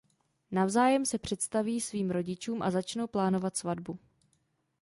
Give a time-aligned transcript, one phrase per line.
[0.51, 3.99] Navzájem se představí svým rodičům a začnou plánovat svatbu.